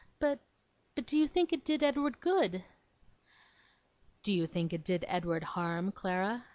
'But 0.17 0.39
but 0.95 1.05
do 1.05 1.15
you 1.15 1.27
think 1.27 1.53
it 1.53 1.63
did 1.63 1.83
Edward 1.83 2.21
good?' 2.21 2.63
'Do 4.23 4.33
you 4.33 4.47
think 4.47 4.73
it 4.73 4.83
did 4.83 5.05
Edward 5.07 5.43
harm, 5.53 5.91
Clara? 5.91 6.45